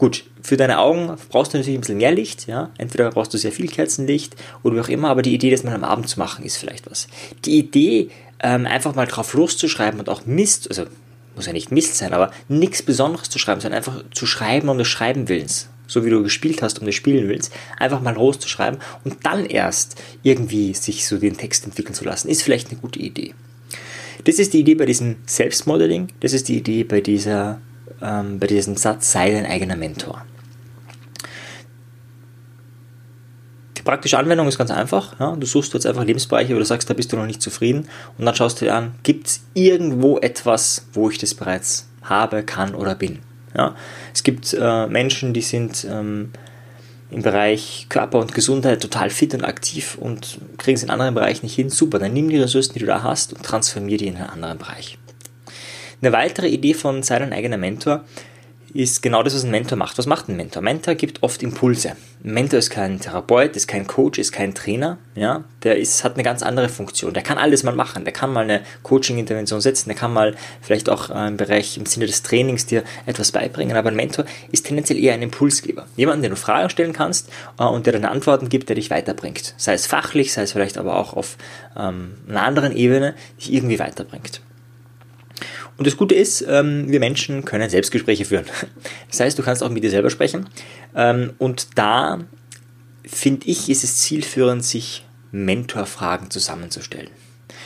Gut, 0.01 0.23
für 0.41 0.57
deine 0.57 0.79
Augen 0.79 1.15
brauchst 1.29 1.53
du 1.53 1.59
natürlich 1.59 1.77
ein 1.77 1.81
bisschen 1.81 1.99
mehr 1.99 2.11
Licht, 2.11 2.47
ja. 2.47 2.71
Entweder 2.79 3.11
brauchst 3.11 3.35
du 3.35 3.37
sehr 3.37 3.51
viel 3.51 3.67
Kerzenlicht 3.67 4.35
oder 4.63 4.75
wie 4.75 4.79
auch 4.79 4.89
immer, 4.89 5.09
aber 5.09 5.21
die 5.21 5.31
Idee, 5.31 5.51
das 5.51 5.63
mal 5.63 5.75
am 5.75 5.83
Abend 5.83 6.09
zu 6.09 6.17
machen, 6.17 6.43
ist 6.43 6.57
vielleicht 6.57 6.89
was. 6.89 7.07
Die 7.45 7.59
Idee, 7.59 8.09
ähm, 8.41 8.65
einfach 8.65 8.95
mal 8.95 9.05
drauf 9.05 9.35
loszuschreiben 9.35 9.99
und 9.99 10.09
auch 10.09 10.25
Mist, 10.25 10.67
also 10.69 10.85
muss 11.35 11.45
ja 11.45 11.53
nicht 11.53 11.71
Mist 11.71 11.97
sein, 11.97 12.13
aber 12.13 12.31
nichts 12.47 12.81
Besonderes 12.81 13.29
zu 13.29 13.37
schreiben, 13.37 13.61
sondern 13.61 13.77
einfach 13.77 14.03
zu 14.11 14.25
schreiben 14.25 14.69
um 14.69 14.79
des 14.79 14.87
Schreiben 14.87 15.29
willens. 15.29 15.69
So 15.85 16.03
wie 16.03 16.09
du 16.09 16.23
gespielt 16.23 16.63
hast, 16.63 16.79
um 16.79 16.87
des 16.87 16.95
Spielen 16.95 17.29
willens, 17.29 17.51
einfach 17.77 18.01
mal 18.01 18.15
loszuschreiben 18.15 18.79
und 19.03 19.23
dann 19.23 19.45
erst 19.45 20.01
irgendwie 20.23 20.73
sich 20.73 21.05
so 21.05 21.19
den 21.19 21.37
Text 21.37 21.63
entwickeln 21.65 21.93
zu 21.93 22.05
lassen, 22.05 22.27
ist 22.27 22.41
vielleicht 22.41 22.71
eine 22.71 22.79
gute 22.79 22.97
Idee. 22.97 23.35
Das 24.23 24.39
ist 24.39 24.53
die 24.53 24.61
Idee 24.61 24.73
bei 24.73 24.87
diesem 24.87 25.17
Selbstmodeling, 25.27 26.07
das 26.21 26.33
ist 26.33 26.47
die 26.47 26.57
Idee 26.57 26.85
bei, 26.85 27.01
dieser, 27.01 27.61
ähm, 28.01 28.39
bei 28.39 28.47
diesem 28.47 28.77
Satz, 28.77 29.11
sei 29.11 29.31
dein 29.31 29.45
eigener 29.45 29.75
Mentor. 29.75 30.25
Die 33.81 33.83
praktische 33.83 34.19
Anwendung 34.19 34.47
ist 34.47 34.59
ganz 34.59 34.69
einfach. 34.69 35.19
Ja? 35.19 35.35
Du 35.35 35.47
suchst 35.47 35.73
jetzt 35.73 35.87
einfach 35.87 36.03
Lebensbereiche, 36.03 36.53
wo 36.53 36.59
du 36.59 36.65
sagst, 36.65 36.87
da 36.89 36.93
bist 36.93 37.11
du 37.11 37.17
noch 37.17 37.25
nicht 37.25 37.41
zufrieden 37.41 37.87
und 38.17 38.25
dann 38.25 38.35
schaust 38.35 38.61
du 38.61 38.65
dir 38.65 38.75
an, 38.75 38.93
gibt 39.01 39.25
es 39.27 39.41
irgendwo 39.55 40.19
etwas, 40.19 40.85
wo 40.93 41.09
ich 41.09 41.17
das 41.17 41.33
bereits 41.33 41.87
habe, 42.03 42.43
kann 42.43 42.75
oder 42.75 42.93
bin. 42.93 43.19
Ja? 43.57 43.75
Es 44.13 44.21
gibt 44.21 44.53
äh, 44.53 44.85
Menschen, 44.85 45.33
die 45.33 45.41
sind 45.41 45.87
ähm, 45.89 46.31
im 47.09 47.23
Bereich 47.23 47.87
Körper 47.89 48.19
und 48.19 48.35
Gesundheit 48.35 48.81
total 48.81 49.09
fit 49.09 49.33
und 49.33 49.43
aktiv 49.43 49.97
und 49.99 50.37
kriegen 50.57 50.77
es 50.77 50.83
in 50.83 50.91
anderen 50.91 51.15
Bereichen 51.15 51.45
nicht 51.45 51.55
hin. 51.55 51.71
Super, 51.71 51.97
dann 51.97 52.13
nimm 52.13 52.29
die 52.29 52.37
Ressourcen, 52.39 52.73
die 52.73 52.79
du 52.79 52.85
da 52.85 53.01
hast 53.01 53.33
und 53.33 53.43
transformier 53.43 53.97
die 53.97 54.07
in 54.07 54.15
einen 54.15 54.29
anderen 54.29 54.59
Bereich. 54.59 54.99
Eine 56.01 56.13
weitere 56.13 56.47
Idee 56.47 56.73
von 56.73 57.03
Sei 57.03 57.19
dein 57.19 57.31
eigener 57.31 57.57
Mentor 57.57 58.03
ist 58.73 59.03
genau 59.03 59.21
das, 59.21 59.35
was 59.35 59.43
ein 59.43 59.51
Mentor 59.51 59.77
macht. 59.77 59.97
Was 59.99 60.07
macht 60.07 60.29
ein 60.29 60.37
Mentor? 60.37 60.61
Ein 60.61 60.65
Mentor 60.65 60.95
gibt 60.95 61.21
oft 61.21 61.43
Impulse. 61.43 61.89
Ein 62.23 62.33
Mentor 62.33 62.57
ist 62.57 62.71
kein 62.71 62.99
Therapeut, 62.99 63.55
ist 63.55 63.67
kein 63.67 63.85
Coach, 63.85 64.17
ist 64.17 64.31
kein 64.31 64.55
Trainer. 64.55 64.97
Ja? 65.13 65.43
Der 65.61 65.77
ist, 65.77 66.03
hat 66.03 66.15
eine 66.15 66.23
ganz 66.23 66.41
andere 66.41 66.69
Funktion. 66.69 67.13
Der 67.13 67.21
kann 67.21 67.37
alles 67.37 67.61
mal 67.61 67.75
machen. 67.75 68.03
Der 68.03 68.13
kann 68.13 68.33
mal 68.33 68.45
eine 68.45 68.61
Coaching-Intervention 68.81 69.61
setzen. 69.61 69.89
Der 69.89 69.97
kann 69.97 70.11
mal 70.11 70.35
vielleicht 70.61 70.89
auch 70.89 71.11
äh, 71.11 71.27
im 71.27 71.37
Bereich, 71.37 71.77
im 71.77 71.85
Sinne 71.85 72.07
des 72.07 72.23
Trainings 72.23 72.65
dir 72.65 72.83
etwas 73.05 73.31
beibringen. 73.31 73.77
Aber 73.77 73.89
ein 73.89 73.95
Mentor 73.95 74.25
ist 74.51 74.65
tendenziell 74.65 74.97
eher 74.97 75.13
ein 75.13 75.21
Impulsgeber. 75.21 75.85
Jemanden, 75.97 76.23
den 76.23 76.31
du 76.31 76.37
Fragen 76.37 76.69
stellen 76.71 76.93
kannst 76.93 77.29
äh, 77.59 77.63
und 77.63 77.85
der 77.85 77.93
dann 77.93 78.05
Antworten 78.05 78.49
gibt, 78.49 78.69
der 78.69 78.75
dich 78.75 78.89
weiterbringt. 78.89 79.53
Sei 79.57 79.73
es 79.73 79.85
fachlich, 79.85 80.33
sei 80.33 80.43
es 80.43 80.53
vielleicht 80.53 80.79
aber 80.79 80.95
auch 80.95 81.13
auf 81.13 81.37
ähm, 81.77 82.15
einer 82.27 82.43
anderen 82.43 82.75
Ebene, 82.75 83.13
dich 83.37 83.53
irgendwie 83.53 83.77
weiterbringt. 83.77 84.41
Und 85.81 85.87
das 85.87 85.97
Gute 85.97 86.13
ist, 86.13 86.45
ähm, 86.47 86.91
wir 86.91 86.99
Menschen 86.99 87.43
können 87.43 87.67
Selbstgespräche 87.67 88.23
führen. 88.23 88.45
Das 89.09 89.19
heißt, 89.19 89.39
du 89.39 89.41
kannst 89.41 89.63
auch 89.63 89.69
mit 89.71 89.83
dir 89.83 89.89
selber 89.89 90.11
sprechen. 90.11 90.47
Ähm, 90.95 91.33
und 91.39 91.69
da 91.73 92.19
finde 93.03 93.47
ich, 93.47 93.67
ist 93.67 93.83
es 93.83 93.97
zielführend, 93.97 94.63
sich 94.63 95.07
Mentorfragen 95.31 96.29
zusammenzustellen. 96.29 97.09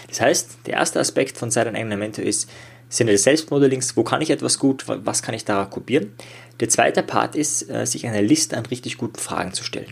Das 0.07 0.21
heißt, 0.21 0.59
der 0.65 0.75
erste 0.75 1.01
Aspekt 1.01 1.37
von 1.37 1.51
Sei 1.51 1.65
dein 1.65 1.75
eigener 1.75 1.97
Mentor 1.97 2.23
ist, 2.23 2.49
Sinne 2.87 3.11
des 3.11 3.23
Selbstmodellings, 3.23 3.97
wo 3.97 4.03
kann 4.03 4.21
ich 4.21 4.29
etwas 4.29 4.59
gut, 4.59 4.85
was 4.87 5.21
kann 5.21 5.35
ich 5.35 5.43
da 5.43 5.65
kopieren. 5.65 6.13
Der 6.61 6.69
zweite 6.69 7.03
Part 7.03 7.35
ist, 7.35 7.69
äh, 7.69 7.85
sich 7.85 8.07
eine 8.07 8.21
Liste 8.21 8.55
an 8.55 8.65
richtig 8.65 8.97
guten 8.97 9.19
Fragen 9.19 9.51
zu 9.51 9.65
stellen. 9.65 9.91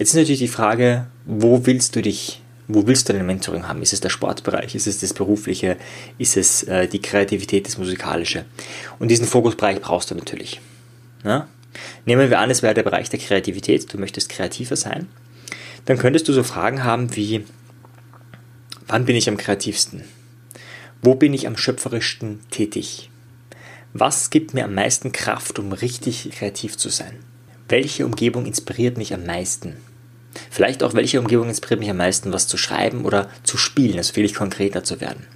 Jetzt 0.00 0.08
ist 0.08 0.16
natürlich 0.16 0.40
die 0.40 0.48
Frage, 0.48 1.06
wo 1.24 1.66
willst 1.66 1.94
du 1.94 2.02
dich 2.02 2.42
wo 2.66 2.86
willst 2.86 3.08
du 3.08 3.12
dein 3.12 3.26
Mentoring 3.26 3.68
haben? 3.68 3.82
Ist 3.82 3.92
es 3.92 4.00
der 4.00 4.08
Sportbereich? 4.08 4.74
Ist 4.74 4.86
es 4.86 5.00
das 5.00 5.12
Berufliche? 5.12 5.76
Ist 6.18 6.36
es 6.36 6.62
äh, 6.64 6.88
die 6.88 7.02
Kreativität, 7.02 7.66
das 7.66 7.78
Musikalische? 7.78 8.44
Und 8.98 9.08
diesen 9.08 9.26
Fokusbereich 9.26 9.80
brauchst 9.80 10.10
du 10.10 10.14
natürlich. 10.14 10.60
Ja? 11.24 11.48
Nehmen 12.06 12.30
wir 12.30 12.38
an, 12.38 12.50
es 12.50 12.62
wäre 12.62 12.74
der 12.74 12.82
Bereich 12.82 13.10
der 13.10 13.20
Kreativität, 13.20 13.92
du 13.92 13.98
möchtest 13.98 14.28
kreativer 14.28 14.76
sein. 14.76 15.08
Dann 15.84 15.98
könntest 15.98 16.28
du 16.28 16.32
so 16.32 16.42
Fragen 16.42 16.84
haben 16.84 17.14
wie, 17.16 17.44
wann 18.86 19.04
bin 19.04 19.16
ich 19.16 19.28
am 19.28 19.36
kreativsten? 19.36 20.04
Wo 21.02 21.14
bin 21.14 21.34
ich 21.34 21.46
am 21.46 21.56
schöpferischsten 21.56 22.40
tätig? 22.50 23.10
Was 23.92 24.30
gibt 24.30 24.54
mir 24.54 24.64
am 24.64 24.74
meisten 24.74 25.12
Kraft, 25.12 25.58
um 25.58 25.72
richtig 25.72 26.30
kreativ 26.32 26.76
zu 26.78 26.88
sein? 26.88 27.18
Welche 27.68 28.06
Umgebung 28.06 28.46
inspiriert 28.46 28.96
mich 28.96 29.12
am 29.12 29.26
meisten? 29.26 29.76
Vielleicht 30.50 30.82
auch, 30.82 30.94
welche 30.94 31.20
Umgebung 31.20 31.48
inspiriert 31.48 31.80
mich 31.80 31.90
am 31.90 31.96
meisten, 31.96 32.32
was 32.32 32.46
zu 32.46 32.56
schreiben 32.56 33.04
oder 33.04 33.28
zu 33.42 33.56
spielen, 33.56 33.98
also 33.98 34.12
viel 34.12 34.32
konkreter 34.32 34.84
zu 34.84 35.00
werden. 35.00 35.26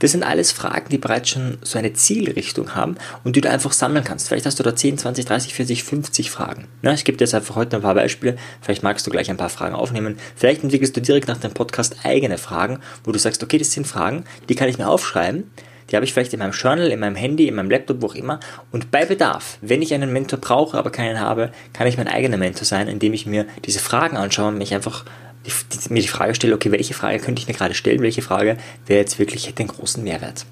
Das 0.00 0.10
sind 0.10 0.24
alles 0.24 0.50
Fragen, 0.52 0.88
die 0.90 0.98
bereits 0.98 1.30
schon 1.30 1.58
so 1.62 1.78
eine 1.78 1.92
Zielrichtung 1.92 2.74
haben 2.74 2.96
und 3.22 3.36
die 3.36 3.40
du 3.40 3.48
einfach 3.48 3.72
sammeln 3.72 4.04
kannst. 4.04 4.28
Vielleicht 4.28 4.46
hast 4.46 4.58
du 4.58 4.62
da 4.62 4.74
10, 4.74 4.98
20, 4.98 5.24
30, 5.24 5.54
40, 5.54 5.84
50 5.84 6.30
Fragen. 6.30 6.66
Ja, 6.82 6.92
ich 6.92 7.04
gebe 7.04 7.16
dir 7.16 7.24
jetzt 7.24 7.34
einfach 7.34 7.54
heute 7.54 7.76
ein 7.76 7.82
paar 7.82 7.94
Beispiele. 7.94 8.36
Vielleicht 8.60 8.82
magst 8.82 9.06
du 9.06 9.10
gleich 9.10 9.30
ein 9.30 9.36
paar 9.36 9.50
Fragen 9.50 9.74
aufnehmen. 9.74 10.18
Vielleicht 10.34 10.64
entwickelst 10.64 10.96
du 10.96 11.00
direkt 11.00 11.28
nach 11.28 11.38
dem 11.38 11.52
Podcast 11.52 12.04
eigene 12.04 12.38
Fragen, 12.38 12.80
wo 13.04 13.12
du 13.12 13.18
sagst, 13.18 13.42
okay, 13.42 13.58
das 13.58 13.70
sind 13.70 13.86
Fragen, 13.86 14.24
die 14.48 14.56
kann 14.56 14.68
ich 14.68 14.78
mir 14.78 14.88
aufschreiben 14.88 15.44
die 15.90 15.96
habe 15.96 16.04
ich 16.04 16.12
vielleicht 16.12 16.32
in 16.32 16.38
meinem 16.38 16.52
Journal, 16.52 16.88
in 16.88 17.00
meinem 17.00 17.16
Handy, 17.16 17.48
in 17.48 17.54
meinem 17.54 17.70
Laptop, 17.70 18.02
wo 18.02 18.06
auch 18.06 18.14
immer. 18.14 18.40
Und 18.72 18.90
bei 18.90 19.04
Bedarf, 19.04 19.58
wenn 19.60 19.82
ich 19.82 19.92
einen 19.94 20.12
Mentor 20.12 20.38
brauche, 20.38 20.78
aber 20.78 20.90
keinen 20.90 21.20
habe, 21.20 21.50
kann 21.72 21.86
ich 21.86 21.96
mein 21.96 22.08
eigener 22.08 22.36
Mentor 22.36 22.64
sein, 22.64 22.88
indem 22.88 23.12
ich 23.12 23.26
mir 23.26 23.46
diese 23.64 23.80
Fragen 23.80 24.16
anschaue 24.16 24.48
und 24.48 24.58
mich 24.58 24.74
einfach 24.74 25.04
die, 25.46 25.50
die, 25.72 25.92
mir 25.92 26.00
die 26.00 26.08
Frage 26.08 26.34
stelle, 26.34 26.54
okay, 26.54 26.72
welche 26.72 26.94
Frage 26.94 27.18
könnte 27.18 27.40
ich 27.40 27.48
mir 27.48 27.54
gerade 27.54 27.74
stellen, 27.74 28.00
welche 28.02 28.22
Frage 28.22 28.56
wäre 28.86 29.00
jetzt 29.00 29.18
wirklich, 29.18 29.46
hätte 29.46 29.60
einen 29.60 29.68
großen 29.68 30.02
Mehrwert. 30.02 30.46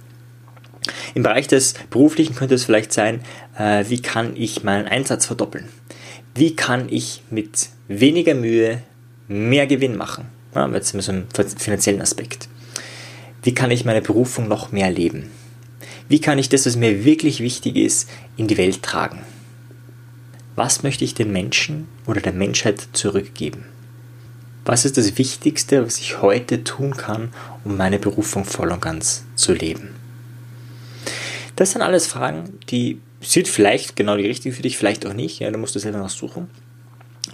Im 1.14 1.22
Bereich 1.22 1.46
des 1.46 1.74
Beruflichen 1.90 2.34
könnte 2.34 2.54
es 2.54 2.64
vielleicht 2.64 2.92
sein, 2.92 3.20
äh, 3.56 3.84
wie 3.88 4.02
kann 4.02 4.32
ich 4.36 4.64
meinen 4.64 4.88
Einsatz 4.88 5.26
verdoppeln? 5.26 5.68
Wie 6.34 6.56
kann 6.56 6.88
ich 6.88 7.22
mit 7.30 7.68
weniger 7.88 8.34
Mühe 8.34 8.82
mehr 9.28 9.66
Gewinn 9.66 9.96
machen? 9.96 10.26
Ja, 10.54 10.68
jetzt 10.68 10.94
mit 10.94 11.04
so 11.04 11.12
einem 11.12 11.26
finanziellen 11.30 12.02
Aspekt. 12.02 12.48
Wie 13.42 13.54
kann 13.54 13.70
ich 13.70 13.84
meine 13.84 14.02
Berufung 14.02 14.46
noch 14.46 14.70
mehr 14.70 14.90
leben? 14.90 15.30
Wie 16.08 16.20
kann 16.20 16.38
ich 16.38 16.48
das, 16.48 16.66
was 16.66 16.76
mir 16.76 17.04
wirklich 17.04 17.40
wichtig 17.40 17.76
ist, 17.76 18.08
in 18.36 18.46
die 18.46 18.56
Welt 18.56 18.82
tragen? 18.82 19.20
Was 20.54 20.82
möchte 20.82 21.04
ich 21.04 21.14
den 21.14 21.32
Menschen 21.32 21.88
oder 22.06 22.20
der 22.20 22.32
Menschheit 22.32 22.88
zurückgeben? 22.92 23.64
Was 24.64 24.84
ist 24.84 24.96
das 24.96 25.18
Wichtigste, 25.18 25.84
was 25.84 25.98
ich 25.98 26.22
heute 26.22 26.62
tun 26.62 26.96
kann, 26.96 27.30
um 27.64 27.76
meine 27.76 27.98
Berufung 27.98 28.44
voll 28.44 28.70
und 28.70 28.80
ganz 28.80 29.24
zu 29.34 29.52
leben? 29.54 29.88
Das 31.56 31.72
sind 31.72 31.82
alles 31.82 32.06
Fragen, 32.06 32.58
die 32.70 33.00
sind 33.20 33.48
vielleicht 33.48 33.96
genau 33.96 34.16
die 34.16 34.26
richtigen 34.26 34.54
für 34.54 34.62
dich, 34.62 34.76
vielleicht 34.76 35.04
auch 35.06 35.14
nicht. 35.14 35.40
Ja, 35.40 35.50
da 35.50 35.58
musst 35.58 35.74
du 35.74 35.78
selber 35.80 35.98
noch 35.98 36.10
suchen. 36.10 36.48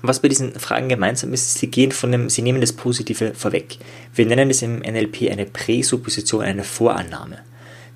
Was 0.03 0.21
bei 0.21 0.29
diesen 0.29 0.53
Fragen 0.53 0.89
gemeinsam 0.89 1.33
ist, 1.33 1.55
sie 1.55 1.67
gehen 1.67 1.91
von 1.91 2.13
dem, 2.13 2.31
sie 2.31 2.43
nehmen 2.43 2.61
das 2.61 2.73
Positive 2.73 3.35
vorweg. 3.35 3.79
Wir 4.15 4.27
nennen 4.27 4.51
es 4.51 4.63
im 4.63 4.79
NLP 4.79 5.31
eine 5.31 5.47
Präsupposition, 5.47 6.43
eine 6.43 6.63
Vorannahme. 6.63 7.39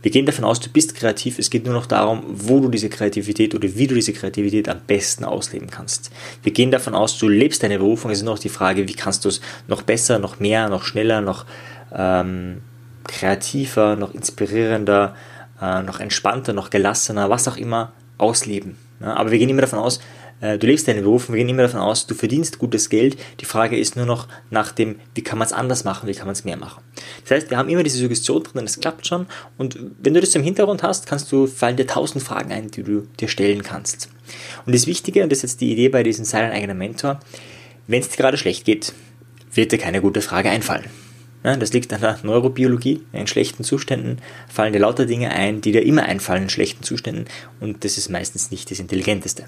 Wir 0.03 0.11
gehen 0.11 0.27
davon 0.27 0.45
aus, 0.45 0.59
du 0.59 0.69
bist 0.69 0.97
kreativ. 0.97 1.39
Es 1.39 1.49
geht 1.49 1.65
nur 1.65 1.75
noch 1.75 1.87
darum, 1.87 2.25
wo 2.27 2.59
du 2.59 2.69
diese 2.69 2.89
Kreativität 2.89 3.55
oder 3.55 3.69
wie 3.77 3.87
du 3.87 3.95
diese 3.95 4.13
Kreativität 4.13 4.69
am 4.69 4.81
besten 4.85 5.25
ausleben 5.25 5.71
kannst. 5.71 6.11
Wir 6.43 6.53
gehen 6.53 6.73
davon 6.73 6.97
aus, 6.97 7.19
du 7.19 7.29
lebst 7.29 7.63
deine 7.63 7.79
Berufung. 7.79 8.11
Es 8.11 8.19
ist 8.19 8.25
nur 8.25 8.35
noch 8.35 8.43
die 8.43 8.49
Frage, 8.49 8.89
wie 8.89 8.95
kannst 8.95 9.25
du 9.25 9.29
es 9.29 9.41
noch 9.69 9.83
besser, 9.83 10.19
noch 10.19 10.41
mehr, 10.41 10.69
noch 10.69 10.83
schneller, 10.83 11.21
noch 11.21 11.47
ähm, 11.95 12.63
kreativer, 13.07 13.95
noch 13.95 14.13
inspirierender, 14.13 15.15
äh, 15.61 15.83
noch 15.83 16.01
entspannter, 16.01 16.53
noch 16.53 16.71
gelassener, 16.71 17.31
was 17.31 17.47
auch 17.47 17.57
immer 17.57 17.93
ausleben. 18.19 18.77
Ja, 19.01 19.15
aber 19.15 19.31
wir 19.31 19.39
gehen 19.39 19.49
immer 19.49 19.63
davon 19.63 19.79
aus, 19.79 20.01
du 20.43 20.67
lebst 20.67 20.89
deinen 20.89 21.05
Beruf 21.05 21.29
und 21.29 21.35
wir 21.35 21.39
gehen 21.39 21.49
immer 21.49 21.63
davon 21.63 21.81
aus, 21.81 22.07
du 22.07 22.15
verdienst 22.15 22.59
gutes 22.59 22.89
Geld. 22.91 23.17
Die 23.41 23.45
Frage 23.45 23.79
ist 23.79 23.97
nur 23.97 24.07
noch 24.07 24.27
nach 24.51 24.73
dem, 24.73 24.97
wie 25.15 25.23
kann 25.23 25.39
man 25.39 25.47
es 25.47 25.53
anders 25.53 25.85
machen, 25.85 26.09
wie 26.09 26.15
kann 26.15 26.27
man 26.27 26.33
es 26.33 26.45
mehr 26.45 26.57
machen. 26.57 26.83
Das 27.23 27.31
heißt, 27.31 27.51
wir 27.51 27.57
haben 27.57 27.69
immer 27.69 27.85
diese 27.85 27.99
Suggestion 27.99 28.43
drin, 28.43 28.65
es 28.65 28.81
klappt 28.81 29.07
schon. 29.07 29.27
Und 29.57 29.79
wenn 30.03 30.15
du 30.15 30.21
das 30.21 30.35
im 30.35 30.43
Hintergrund 30.43 30.83
hast, 30.83 31.07
kannst 31.07 31.31
du, 31.31 31.47
fallen 31.47 31.77
dir 31.77 31.87
tausend 31.87 32.25
Fragen 32.25 32.51
ein, 32.51 32.71
die 32.71 32.83
du 32.83 33.07
dir 33.21 33.29
stellen 33.29 33.63
kannst. 33.63 34.09
Und 34.67 34.75
das 34.75 34.87
Wichtige, 34.87 35.23
und 35.23 35.31
das 35.31 35.39
ist 35.39 35.43
jetzt 35.43 35.61
die 35.61 35.73
Idee 35.73 35.89
bei 35.89 36.03
diesem 36.03 36.25
Sei 36.25 36.41
dein 36.41 36.53
eigener 36.53 36.75
Mentor, 36.75 37.21
wenn 37.87 38.01
es 38.01 38.09
dir 38.09 38.17
gerade 38.17 38.37
schlecht 38.37 38.65
geht, 38.65 38.93
wird 39.55 39.71
dir 39.71 39.79
keine 39.79 40.01
gute 40.01 40.23
Frage 40.23 40.51
einfallen. 40.51 40.87
Ja, 41.45 41.57
das 41.57 41.73
liegt 41.73 41.93
an 41.93 42.01
der 42.01 42.19
Neurobiologie. 42.23 43.03
In 43.13 43.27
schlechten 43.27 43.65
Zuständen 43.65 44.19
fallen 44.49 44.73
dir 44.73 44.79
lauter 44.79 45.07
Dinge 45.07 45.31
ein, 45.31 45.61
die 45.61 45.73
dir 45.73 45.83
immer 45.83 46.05
einfallen 46.05 46.45
in 46.45 46.51
schlechten 46.51 46.85
Zuständen 46.85 47.27
und 47.61 47.85
das 47.85 47.99
ist 47.99 48.09
meistens 48.09 48.51
nicht 48.51 48.71
das 48.71 48.79
Intelligenteste. 48.79 49.45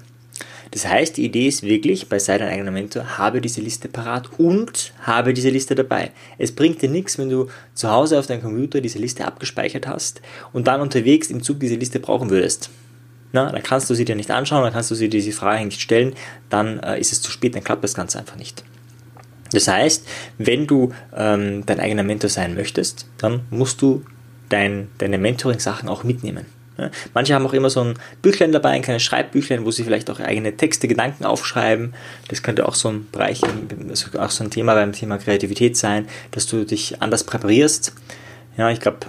Das 0.71 0.87
heißt, 0.87 1.17
die 1.17 1.25
Idee 1.25 1.47
ist 1.47 1.63
wirklich, 1.63 2.09
bei 2.09 2.19
Sei 2.19 2.37
dein 2.37 2.49
eigener 2.49 2.71
Mentor, 2.71 3.17
habe 3.17 3.39
diese 3.39 3.61
Liste 3.61 3.87
parat 3.87 4.29
und 4.37 4.93
habe 5.01 5.33
diese 5.33 5.49
Liste 5.49 5.75
dabei. 5.75 6.11
Es 6.37 6.51
bringt 6.51 6.81
dir 6.81 6.89
nichts, 6.89 7.17
wenn 7.17 7.29
du 7.29 7.47
zu 7.73 7.89
Hause 7.89 8.19
auf 8.19 8.27
deinem 8.27 8.41
Computer 8.41 8.81
diese 8.81 8.99
Liste 8.99 9.25
abgespeichert 9.25 9.87
hast 9.87 10.21
und 10.51 10.67
dann 10.67 10.81
unterwegs 10.81 11.29
im 11.29 11.41
Zug 11.41 11.59
diese 11.59 11.75
Liste 11.75 11.99
brauchen 11.99 12.29
würdest. 12.29 12.69
Na, 13.31 13.51
dann 13.51 13.63
kannst 13.63 13.89
du 13.89 13.93
sie 13.93 14.05
dir 14.05 14.15
nicht 14.15 14.31
anschauen, 14.31 14.63
dann 14.63 14.73
kannst 14.73 14.91
du 14.91 14.95
sie 14.95 15.09
diese 15.09 15.31
Frage 15.31 15.65
nicht 15.65 15.81
stellen, 15.81 16.13
dann 16.49 16.79
äh, 16.79 16.99
ist 16.99 17.11
es 17.11 17.21
zu 17.21 17.31
spät, 17.31 17.55
dann 17.55 17.63
klappt 17.63 17.83
das 17.83 17.93
Ganze 17.93 18.19
einfach 18.19 18.37
nicht. 18.37 18.63
Das 19.51 19.67
heißt, 19.67 20.05
wenn 20.37 20.67
du 20.67 20.93
ähm, 21.15 21.65
dein 21.65 21.79
eigener 21.79 22.03
Mentor 22.03 22.29
sein 22.29 22.55
möchtest, 22.55 23.07
dann 23.17 23.41
musst 23.49 23.81
du 23.81 24.03
dein, 24.49 24.89
deine 24.97 25.17
Mentoring-Sachen 25.17 25.89
auch 25.89 26.03
mitnehmen. 26.03 26.45
Manche 27.13 27.33
haben 27.33 27.45
auch 27.45 27.53
immer 27.53 27.69
so 27.69 27.81
ein 27.81 27.93
Büchlein 28.21 28.51
dabei, 28.51 28.69
ein 28.69 28.81
kleines 28.81 29.03
Schreibbüchlein, 29.03 29.65
wo 29.65 29.71
sie 29.71 29.83
vielleicht 29.83 30.09
auch 30.09 30.19
eigene 30.19 30.55
Texte, 30.57 30.87
Gedanken 30.87 31.25
aufschreiben. 31.25 31.93
Das 32.27 32.43
könnte 32.43 32.67
auch 32.67 32.75
so 32.75 32.89
ein 32.89 33.07
Bereich, 33.11 33.41
also 33.89 34.19
auch 34.19 34.31
so 34.31 34.43
ein 34.43 34.51
Thema 34.51 34.73
beim 34.73 34.91
Thema 34.91 35.17
Kreativität 35.17 35.77
sein, 35.77 36.07
dass 36.31 36.47
du 36.47 36.65
dich 36.65 37.01
anders 37.01 37.23
präparierst. 37.23 37.93
Ja, 38.57 38.69
ich 38.69 38.79
glaube, 38.79 38.99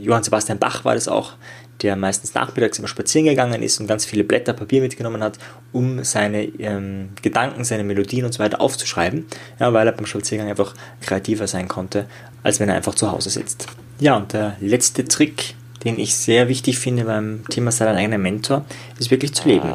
Johann 0.00 0.22
Sebastian 0.22 0.58
Bach 0.58 0.84
war 0.84 0.94
das 0.94 1.08
auch, 1.08 1.34
der 1.82 1.96
meistens 1.96 2.34
nachmittags 2.34 2.78
immer 2.78 2.88
spazieren 2.88 3.26
gegangen 3.26 3.62
ist 3.62 3.80
und 3.80 3.86
ganz 3.86 4.04
viele 4.04 4.24
Blätter 4.24 4.52
Papier 4.52 4.82
mitgenommen 4.82 5.22
hat, 5.22 5.38
um 5.72 6.04
seine 6.04 6.44
ähm, 6.44 7.10
Gedanken, 7.22 7.64
seine 7.64 7.84
Melodien 7.84 8.24
und 8.24 8.32
so 8.32 8.40
weiter 8.40 8.60
aufzuschreiben, 8.60 9.26
ja, 9.58 9.72
weil 9.72 9.86
er 9.86 9.92
beim 9.92 10.06
Spaziergang 10.06 10.48
einfach 10.48 10.74
kreativer 11.00 11.46
sein 11.46 11.68
konnte, 11.68 12.06
als 12.42 12.60
wenn 12.60 12.68
er 12.68 12.76
einfach 12.76 12.94
zu 12.94 13.10
Hause 13.10 13.30
sitzt. 13.30 13.66
Ja, 13.98 14.16
und 14.16 14.32
der 14.32 14.56
letzte 14.60 15.04
Trick, 15.04 15.54
den 15.84 15.98
ich 15.98 16.14
sehr 16.14 16.48
wichtig 16.48 16.78
finde 16.78 17.04
beim 17.04 17.44
Thema 17.48 17.72
sei 17.72 17.86
dein 17.86 17.96
eigener 17.96 18.18
Mentor, 18.18 18.64
ist 18.98 19.10
wirklich 19.10 19.32
zu 19.32 19.48
leben. 19.48 19.72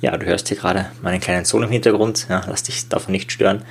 Ja, 0.00 0.16
du 0.16 0.26
hörst 0.26 0.48
hier 0.48 0.56
gerade 0.56 0.90
meinen 1.02 1.20
kleinen 1.20 1.44
Sohn 1.44 1.62
im 1.62 1.70
Hintergrund, 1.70 2.26
ja, 2.28 2.44
lass 2.46 2.62
dich 2.62 2.88
davon 2.88 3.12
nicht 3.12 3.32
stören. 3.32 3.62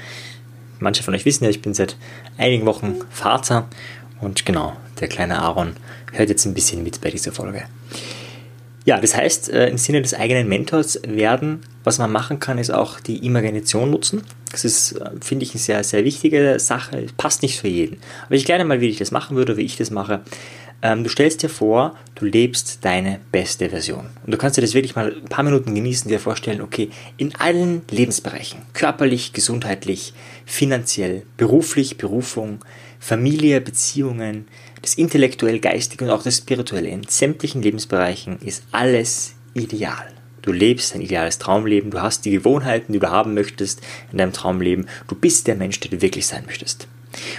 Manche 0.79 1.03
von 1.03 1.13
euch 1.13 1.25
wissen 1.25 1.43
ja, 1.43 1.49
ich 1.49 1.61
bin 1.61 1.73
seit 1.73 1.97
einigen 2.37 2.65
Wochen 2.65 2.95
Vater 3.09 3.67
und 4.19 4.45
genau, 4.45 4.73
der 4.99 5.07
kleine 5.07 5.39
Aaron 5.39 5.75
hört 6.11 6.29
jetzt 6.29 6.45
ein 6.45 6.53
bisschen 6.53 6.83
mit 6.83 7.01
bei 7.01 7.09
dieser 7.09 7.31
Folge. 7.31 7.63
Ja, 8.85 8.99
das 8.99 9.15
heißt, 9.15 9.49
äh, 9.49 9.69
im 9.69 9.77
Sinne 9.77 10.01
des 10.01 10.13
eigenen 10.13 10.49
Mentors 10.49 10.99
werden, 11.07 11.61
was 11.85 11.99
man 11.99 12.11
machen 12.11 12.39
kann, 12.39 12.57
ist 12.57 12.71
auch 12.71 12.99
die 12.99 13.25
Imagination 13.25 13.89
nutzen. 13.91 14.23
Das 14.51 14.65
ist, 14.65 14.93
äh, 14.93 15.09
finde 15.21 15.43
ich, 15.43 15.51
eine 15.51 15.59
sehr, 15.59 15.83
sehr 15.85 16.03
wichtige 16.03 16.59
Sache. 16.59 17.05
Passt 17.15 17.43
nicht 17.43 17.59
für 17.59 17.69
jeden. 17.69 17.97
Aber 18.25 18.35
ich 18.35 18.41
erkläre 18.41 18.65
mal, 18.65 18.81
wie 18.81 18.89
ich 18.89 18.97
das 18.97 19.11
machen 19.11 19.37
würde, 19.37 19.55
wie 19.55 19.61
ich 19.61 19.77
das 19.77 19.89
mache. 19.89 20.21
Ähm, 20.83 21.05
du 21.05 21.09
stellst 21.09 21.41
dir 21.41 21.49
vor, 21.49 21.95
du 22.15 22.25
lebst 22.25 22.79
deine 22.81 23.21
beste 23.31 23.69
Version. 23.69 24.09
Und 24.25 24.33
du 24.33 24.37
kannst 24.37 24.57
dir 24.57 24.61
das 24.61 24.73
wirklich 24.73 24.97
mal 24.97 25.15
ein 25.15 25.29
paar 25.29 25.45
Minuten 25.45 25.73
genießen, 25.73 26.09
dir 26.09 26.19
vorstellen, 26.19 26.61
okay, 26.61 26.89
in 27.15 27.33
allen 27.35 27.83
Lebensbereichen, 27.89 28.59
körperlich, 28.73 29.31
gesundheitlich, 29.31 30.13
finanziell, 30.45 31.23
beruflich, 31.37 31.97
Berufung, 31.97 32.59
Familie, 32.99 33.61
Beziehungen, 33.61 34.45
das 34.81 34.95
intellektuell, 34.95 35.59
geistige 35.59 36.03
und 36.03 36.11
auch 36.11 36.21
das 36.21 36.37
spirituelle, 36.37 36.89
in 36.89 37.07
sämtlichen 37.07 37.61
Lebensbereichen 37.61 38.39
ist 38.39 38.65
alles 38.73 39.35
ideal. 39.53 40.11
Du 40.41 40.51
lebst 40.51 40.93
ein 40.93 41.01
ideales 41.01 41.39
Traumleben, 41.39 41.91
du 41.91 42.01
hast 42.01 42.25
die 42.25 42.31
Gewohnheiten, 42.31 42.91
die 42.91 42.99
du 42.99 43.09
haben 43.09 43.33
möchtest 43.33 43.79
in 44.11 44.17
deinem 44.17 44.33
Traumleben, 44.33 44.87
du 45.07 45.15
bist 45.15 45.47
der 45.47 45.55
Mensch, 45.55 45.79
der 45.79 45.91
du 45.91 46.01
wirklich 46.01 46.27
sein 46.27 46.43
möchtest. 46.45 46.89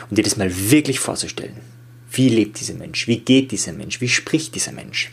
Und 0.09 0.17
dir 0.17 0.25
das 0.25 0.39
mal 0.39 0.51
wirklich 0.71 0.99
vorzustellen. 0.99 1.74
Wie 2.15 2.29
lebt 2.29 2.61
dieser 2.61 2.75
Mensch? 2.75 3.07
Wie 3.09 3.19
geht 3.19 3.51
dieser 3.51 3.73
Mensch? 3.73 4.01
Wie 4.01 4.09
spricht 4.09 4.55
dieser 4.55 4.73
Mensch? 4.73 5.13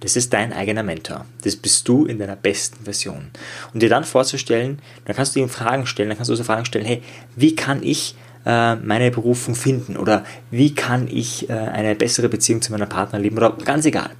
Das 0.00 0.14
ist 0.14 0.32
dein 0.32 0.52
eigener 0.52 0.82
Mentor. 0.82 1.26
Das 1.42 1.56
bist 1.56 1.88
du 1.88 2.04
in 2.04 2.18
deiner 2.18 2.36
besten 2.36 2.84
Version. 2.84 3.30
Und 3.72 3.82
dir 3.82 3.88
dann 3.88 4.04
vorzustellen, 4.04 4.78
dann 5.04 5.16
kannst 5.16 5.34
du 5.34 5.40
ihm 5.40 5.48
Fragen 5.48 5.86
stellen, 5.86 6.10
dann 6.10 6.18
kannst 6.18 6.30
du 6.30 6.36
so 6.36 6.44
Fragen 6.44 6.64
stellen, 6.64 6.84
hey, 6.84 7.02
wie 7.34 7.56
kann 7.56 7.82
ich 7.82 8.14
äh, 8.44 8.76
meine 8.76 9.10
Berufung 9.10 9.56
finden 9.56 9.96
oder 9.96 10.24
wie 10.52 10.74
kann 10.74 11.08
ich 11.08 11.50
äh, 11.50 11.52
eine 11.52 11.96
bessere 11.96 12.28
Beziehung 12.28 12.62
zu 12.62 12.70
meiner 12.70 12.86
Partner 12.86 13.18
leben 13.18 13.36
oder 13.36 13.50
ganz 13.64 13.84
egal. 13.86 14.10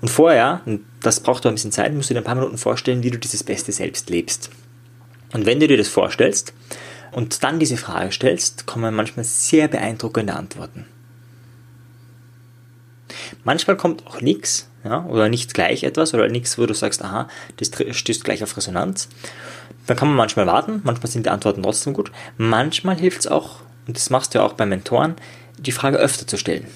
Und 0.00 0.08
vorher, 0.08 0.62
und 0.66 0.80
das 1.02 1.20
braucht 1.20 1.44
doch 1.44 1.50
ein 1.50 1.54
bisschen 1.54 1.72
Zeit, 1.72 1.94
musst 1.94 2.10
du 2.10 2.14
dir 2.14 2.20
ein 2.20 2.24
paar 2.24 2.34
Minuten 2.34 2.58
vorstellen, 2.58 3.04
wie 3.04 3.10
du 3.10 3.18
dieses 3.18 3.44
beste 3.44 3.70
Selbst 3.70 4.10
lebst. 4.10 4.50
Und 5.32 5.46
wenn 5.46 5.60
du 5.60 5.68
dir 5.68 5.76
das 5.76 5.88
vorstellst, 5.88 6.52
und 7.16 7.42
dann 7.42 7.58
diese 7.58 7.78
Frage 7.78 8.12
stellst, 8.12 8.66
kommen 8.66 8.94
manchmal 8.94 9.24
sehr 9.24 9.68
beeindruckende 9.68 10.34
Antworten. 10.34 10.84
Manchmal 13.42 13.78
kommt 13.78 14.06
auch 14.06 14.20
nichts, 14.20 14.68
ja, 14.84 15.02
oder 15.06 15.30
nicht 15.30 15.54
gleich 15.54 15.84
etwas, 15.84 16.12
oder 16.12 16.28
nichts, 16.28 16.58
wo 16.58 16.66
du 16.66 16.74
sagst, 16.74 17.02
aha, 17.02 17.26
das 17.56 17.70
stößt 17.96 18.22
gleich 18.22 18.42
auf 18.42 18.54
Resonanz. 18.58 19.08
Dann 19.86 19.96
kann 19.96 20.08
man 20.08 20.16
manchmal 20.18 20.46
warten, 20.46 20.82
manchmal 20.84 21.10
sind 21.10 21.24
die 21.24 21.30
Antworten 21.30 21.62
trotzdem 21.62 21.94
gut. 21.94 22.12
Manchmal 22.36 22.96
hilft 22.96 23.20
es 23.20 23.28
auch, 23.28 23.60
und 23.86 23.96
das 23.96 24.10
machst 24.10 24.34
du 24.34 24.40
ja 24.40 24.44
auch 24.44 24.52
bei 24.52 24.66
Mentoren, 24.66 25.14
die 25.56 25.72
Frage 25.72 25.96
öfter 25.96 26.26
zu 26.26 26.36
stellen. 26.36 26.66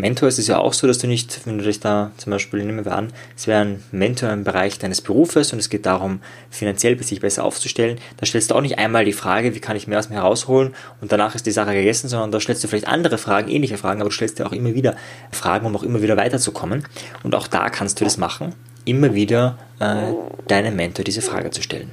Mentor 0.00 0.28
ist 0.28 0.38
es 0.38 0.46
ja 0.46 0.58
auch 0.58 0.72
so, 0.72 0.86
dass 0.86 0.98
du 0.98 1.06
nicht, 1.06 1.46
wenn 1.46 1.58
du 1.58 1.64
dich 1.64 1.80
da 1.80 2.10
zum 2.16 2.30
Beispiel, 2.30 2.64
nehmen 2.64 2.84
wir 2.84 2.92
an, 2.92 3.12
es 3.36 3.46
wäre 3.46 3.60
ein 3.60 3.82
Mentor 3.90 4.30
im 4.30 4.44
Bereich 4.44 4.78
deines 4.78 5.00
Berufes 5.00 5.52
und 5.52 5.58
es 5.58 5.70
geht 5.70 5.86
darum, 5.86 6.20
finanziell 6.50 7.00
sich 7.02 7.20
besser 7.20 7.44
aufzustellen, 7.44 7.98
da 8.16 8.26
stellst 8.26 8.50
du 8.50 8.54
auch 8.54 8.60
nicht 8.60 8.78
einmal 8.78 9.04
die 9.04 9.12
Frage, 9.12 9.54
wie 9.54 9.60
kann 9.60 9.76
ich 9.76 9.86
mehr 9.86 9.98
aus 9.98 10.08
mir 10.08 10.16
herausholen 10.16 10.74
und 11.00 11.12
danach 11.12 11.34
ist 11.34 11.46
die 11.46 11.50
Sache 11.50 11.72
gegessen, 11.72 12.08
sondern 12.08 12.32
da 12.32 12.40
stellst 12.40 12.62
du 12.64 12.68
vielleicht 12.68 12.88
andere 12.88 13.18
Fragen, 13.18 13.48
ähnliche 13.48 13.78
Fragen, 13.78 14.00
aber 14.00 14.10
du 14.10 14.14
stellst 14.14 14.38
dir 14.38 14.46
auch 14.46 14.52
immer 14.52 14.74
wieder 14.74 14.96
Fragen, 15.32 15.66
um 15.66 15.76
auch 15.76 15.82
immer 15.82 16.02
wieder 16.02 16.16
weiterzukommen. 16.16 16.84
Und 17.22 17.34
auch 17.34 17.48
da 17.48 17.70
kannst 17.70 18.00
du 18.00 18.04
das 18.04 18.16
machen, 18.16 18.54
immer 18.84 19.14
wieder 19.14 19.58
äh, 19.80 20.12
deinem 20.46 20.76
Mentor 20.76 21.04
diese 21.04 21.22
Frage 21.22 21.50
zu 21.50 21.62
stellen. 21.62 21.90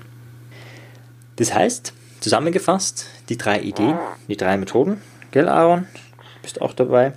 Das 1.38 1.54
heißt, 1.54 1.94
zusammengefasst, 2.22 3.08
die 3.30 3.38
drei 3.38 3.60
Ideen, 3.60 3.98
die 4.28 4.38
drei 4.38 4.58
Methoden, 4.58 5.02
gell 5.32 5.50
Aaron? 5.50 5.88
Bist 6.42 6.62
auch 6.62 6.74
dabei? 6.74 7.14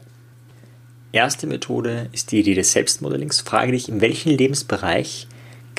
Erste 1.11 1.47
Methode 1.47 2.11
ist 2.13 2.33
die 2.33 2.41
Idee 2.41 2.55
des 2.55 2.73
Selbstmodellings. 2.73 3.41
Frage 3.41 3.73
dich, 3.73 3.89
in 3.89 4.03
welchem 4.03 4.37
Lebensbereich 4.37 5.27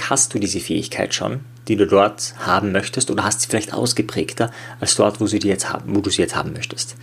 hast 0.01 0.33
du 0.33 0.39
diese 0.39 0.59
Fähigkeit 0.59 1.13
schon, 1.13 1.41
die 1.67 1.75
du 1.75 1.85
dort 1.85 2.33
haben 2.39 2.71
möchtest 2.71 3.11
oder 3.11 3.23
hast 3.23 3.41
sie 3.41 3.47
vielleicht 3.47 3.73
ausgeprägter 3.73 4.49
als 4.79 4.95
dort, 4.95 5.21
wo, 5.21 5.27
sie 5.27 5.37
die 5.37 5.49
jetzt 5.49 5.71
haben, 5.71 5.95
wo 5.95 6.01
du 6.01 6.09
sie 6.09 6.23
jetzt 6.23 6.35
haben 6.35 6.53
möchtest. 6.53 6.95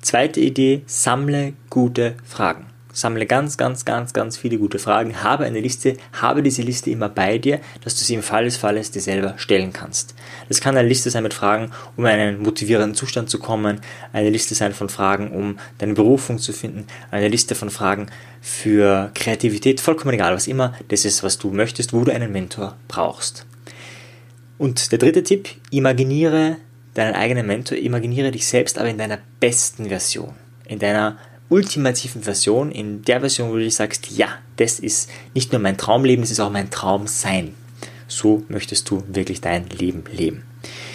Zweite 0.00 0.40
Idee, 0.40 0.82
sammle 0.86 1.52
gute 1.68 2.14
Fragen. 2.24 2.66
Sammle 2.92 3.26
ganz, 3.26 3.56
ganz, 3.56 3.84
ganz, 3.84 4.12
ganz 4.12 4.36
viele 4.36 4.58
gute 4.58 4.78
Fragen. 4.78 5.22
Habe 5.22 5.44
eine 5.44 5.60
Liste, 5.60 5.96
habe 6.12 6.42
diese 6.42 6.62
Liste 6.62 6.90
immer 6.90 7.08
bei 7.08 7.38
dir, 7.38 7.60
dass 7.84 7.96
du 7.96 8.04
sie 8.04 8.14
im 8.14 8.22
Fall 8.22 8.44
des 8.44 8.56
Falles 8.56 8.90
dir 8.90 9.02
selber 9.02 9.34
stellen 9.36 9.72
kannst. 9.72 10.14
Das 10.48 10.60
kann 10.60 10.76
eine 10.76 10.88
Liste 10.88 11.10
sein 11.10 11.22
mit 11.22 11.34
Fragen, 11.34 11.70
um 11.96 12.06
in 12.06 12.12
einen 12.12 12.42
motivierenden 12.42 12.94
Zustand 12.94 13.30
zu 13.30 13.38
kommen, 13.38 13.80
eine 14.12 14.30
Liste 14.30 14.54
sein 14.54 14.72
von 14.72 14.88
Fragen, 14.88 15.30
um 15.30 15.58
deine 15.78 15.94
Berufung 15.94 16.38
zu 16.38 16.52
finden, 16.52 16.86
eine 17.10 17.28
Liste 17.28 17.54
von 17.54 17.70
Fragen 17.70 18.06
für 18.40 19.10
Kreativität, 19.14 19.80
vollkommen 19.80 20.14
egal, 20.14 20.34
was 20.34 20.46
immer 20.46 20.74
das 20.88 21.04
ist, 21.04 21.22
was 21.22 21.38
du 21.38 21.50
möchtest, 21.50 21.92
wo 21.92 22.04
du 22.04 22.12
einen 22.12 22.32
Mentor 22.32 22.76
brauchst. 22.88 23.46
Und 24.58 24.90
der 24.90 24.98
dritte 24.98 25.22
Tipp, 25.22 25.48
imaginiere 25.70 26.56
deinen 26.94 27.14
eigenen 27.14 27.46
Mentor, 27.46 27.78
imaginiere 27.78 28.32
dich 28.32 28.46
selbst 28.46 28.78
aber 28.78 28.88
in 28.88 28.98
deiner 28.98 29.18
besten 29.38 29.88
Version, 29.88 30.34
in 30.66 30.80
deiner 30.80 31.18
ultimativen 31.48 32.22
Version, 32.22 32.70
in 32.70 33.02
der 33.02 33.20
Version, 33.20 33.50
wo 33.50 33.56
du 33.56 33.70
sagst, 33.70 34.10
ja, 34.10 34.28
das 34.56 34.78
ist 34.78 35.10
nicht 35.34 35.52
nur 35.52 35.60
mein 35.60 35.78
Traumleben, 35.78 36.22
das 36.22 36.30
ist 36.30 36.40
auch 36.40 36.50
mein 36.50 36.70
Traumsein. 36.70 37.54
So 38.06 38.44
möchtest 38.48 38.88
du 38.90 39.02
wirklich 39.08 39.40
dein 39.40 39.68
Leben 39.68 40.04
leben. 40.10 40.44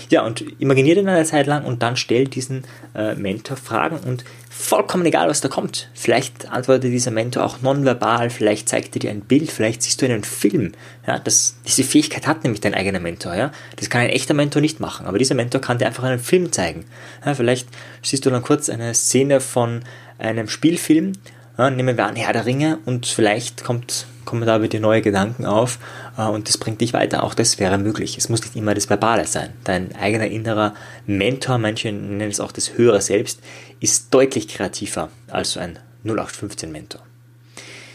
Ja, 0.09 0.23
und 0.23 0.43
imaginiere 0.59 0.97
dann 0.97 1.15
eine 1.15 1.25
Zeit 1.25 1.47
lang 1.47 1.65
und 1.65 1.81
dann 1.81 1.95
stell 1.95 2.27
diesen 2.27 2.65
äh, 2.93 3.15
Mentor 3.15 3.57
Fragen 3.57 3.97
und 3.97 4.23
vollkommen 4.49 5.05
egal, 5.05 5.27
was 5.27 5.41
da 5.41 5.47
kommt. 5.47 5.89
Vielleicht 5.93 6.49
antwortet 6.51 6.91
dieser 6.91 7.09
Mentor 7.09 7.43
auch 7.43 7.61
nonverbal, 7.61 8.29
vielleicht 8.29 8.69
zeigt 8.69 8.95
er 8.95 8.99
dir 8.99 9.09
ein 9.09 9.21
Bild, 9.21 9.51
vielleicht 9.51 9.81
siehst 9.81 10.01
du 10.01 10.05
einen 10.05 10.23
Film. 10.23 10.73
Ja, 11.07 11.17
das, 11.17 11.55
diese 11.65 11.83
Fähigkeit 11.83 12.27
hat 12.27 12.43
nämlich 12.43 12.61
dein 12.61 12.75
eigener 12.75 12.99
Mentor. 12.99 13.35
Ja? 13.35 13.51
Das 13.77 13.89
kann 13.89 14.01
ein 14.01 14.09
echter 14.09 14.35
Mentor 14.35 14.61
nicht 14.61 14.79
machen, 14.79 15.07
aber 15.07 15.17
dieser 15.17 15.35
Mentor 15.35 15.61
kann 15.61 15.79
dir 15.79 15.87
einfach 15.87 16.03
einen 16.03 16.19
Film 16.19 16.51
zeigen. 16.51 16.85
Ja, 17.25 17.33
vielleicht 17.33 17.67
siehst 18.03 18.25
du 18.25 18.29
dann 18.29 18.43
kurz 18.43 18.69
eine 18.69 18.93
Szene 18.93 19.39
von 19.39 19.83
einem 20.23 20.47
Spielfilm, 20.47 21.13
ja, 21.57 21.69
nehmen 21.69 21.97
wir 21.97 22.05
an 22.05 22.15
Herr 22.15 22.33
der 22.33 22.45
Ringe 22.45 22.79
und 22.85 23.05
vielleicht 23.05 23.63
kommt, 23.63 24.07
kommen 24.25 24.45
da 24.45 24.61
wieder 24.61 24.79
neue 24.79 25.01
Gedanken 25.01 25.45
auf 25.45 25.77
äh, 26.17 26.23
und 26.23 26.47
das 26.47 26.57
bringt 26.57 26.81
dich 26.81 26.93
weiter. 26.93 27.23
Auch 27.23 27.33
das 27.33 27.59
wäre 27.59 27.77
möglich. 27.77 28.17
Es 28.17 28.29
muss 28.29 28.41
nicht 28.41 28.55
immer 28.55 28.73
das 28.73 28.89
Verbale 28.89 29.27
sein. 29.27 29.53
Dein 29.63 29.95
eigener 29.95 30.27
innerer 30.27 30.73
Mentor, 31.05 31.59
manche 31.59 31.91
nennen 31.91 32.31
es 32.31 32.39
auch 32.39 32.51
das 32.51 32.77
höhere 32.77 33.01
Selbst, 33.01 33.39
ist 33.79 34.13
deutlich 34.13 34.47
kreativer 34.47 35.09
als 35.29 35.51
so 35.51 35.59
ein 35.59 35.77
0815 36.05 36.71
Mentor. 36.71 37.01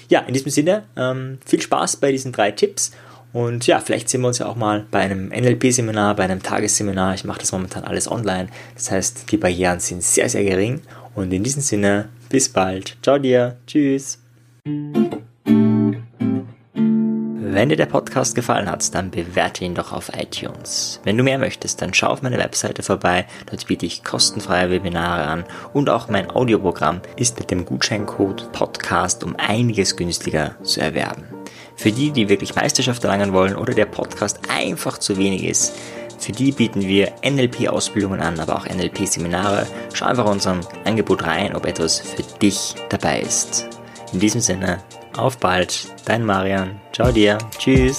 Ja, 0.08 0.20
in 0.20 0.34
diesem 0.34 0.50
Sinne, 0.50 0.84
ähm, 0.96 1.38
viel 1.44 1.60
Spaß 1.60 1.96
bei 1.96 2.12
diesen 2.12 2.32
drei 2.32 2.52
Tipps 2.52 2.92
und 3.32 3.66
ja, 3.66 3.80
vielleicht 3.80 4.08
sehen 4.08 4.22
wir 4.22 4.28
uns 4.28 4.38
ja 4.38 4.46
auch 4.46 4.56
mal 4.56 4.86
bei 4.90 5.00
einem 5.00 5.28
NLP-Seminar, 5.28 6.16
bei 6.16 6.24
einem 6.24 6.42
Tagesseminar. 6.42 7.14
Ich 7.14 7.24
mache 7.24 7.40
das 7.40 7.52
momentan 7.52 7.84
alles 7.84 8.10
online. 8.10 8.48
Das 8.74 8.90
heißt, 8.90 9.30
die 9.30 9.36
Barrieren 9.36 9.80
sind 9.80 10.02
sehr, 10.02 10.30
sehr 10.30 10.44
gering. 10.44 10.80
Und 11.14 11.32
in 11.32 11.42
diesem 11.44 11.62
Sinne, 11.62 12.08
bis 12.28 12.48
bald. 12.48 12.96
Ciao 13.02 13.18
dir. 13.18 13.56
Tschüss. 13.66 14.18
Wenn 17.58 17.70
dir 17.70 17.76
der 17.76 17.86
Podcast 17.86 18.36
gefallen 18.36 18.70
hat, 18.70 18.94
dann 18.94 19.10
bewerte 19.10 19.64
ihn 19.64 19.74
doch 19.74 19.92
auf 19.92 20.12
iTunes. 20.16 21.00
Wenn 21.02 21.16
du 21.16 21.24
mehr 21.24 21.38
möchtest, 21.38 21.82
dann 21.82 21.92
schau 21.92 22.06
auf 22.06 22.22
meine 22.22 22.38
Webseite 22.38 22.84
vorbei. 22.84 23.26
Dort 23.50 23.66
biete 23.66 23.84
ich 23.84 24.04
kostenfreie 24.04 24.70
Webinare 24.70 25.24
an 25.24 25.44
und 25.72 25.90
auch 25.90 26.08
mein 26.08 26.30
Audioprogramm 26.30 27.00
ist 27.16 27.38
mit 27.40 27.50
dem 27.50 27.64
Gutscheincode 27.64 28.52
Podcast 28.52 29.24
um 29.24 29.34
einiges 29.36 29.96
günstiger 29.96 30.54
zu 30.62 30.80
erwerben. 30.80 31.24
Für 31.74 31.90
die, 31.90 32.12
die 32.12 32.28
wirklich 32.28 32.54
Meisterschaft 32.54 33.02
erlangen 33.02 33.32
wollen 33.32 33.56
oder 33.56 33.74
der 33.74 33.86
Podcast 33.86 34.38
einfach 34.48 34.98
zu 34.98 35.16
wenig 35.16 35.42
ist, 35.44 35.74
für 36.18 36.32
die 36.32 36.52
bieten 36.52 36.82
wir 36.82 37.12
NLP-Ausbildungen 37.24 38.20
an, 38.20 38.38
aber 38.40 38.56
auch 38.56 38.66
NLP-Seminare. 38.66 39.66
Schau 39.92 40.06
einfach 40.06 40.26
unserem 40.26 40.60
Angebot 40.84 41.24
rein, 41.24 41.54
ob 41.54 41.66
etwas 41.66 42.00
für 42.00 42.22
dich 42.38 42.74
dabei 42.88 43.20
ist. 43.20 43.68
In 44.12 44.20
diesem 44.20 44.40
Sinne, 44.40 44.78
auf 45.16 45.38
bald, 45.38 45.88
dein 46.04 46.24
Marian. 46.24 46.80
Ciao 46.92 47.12
dir. 47.12 47.38
Tschüss. 47.58 47.98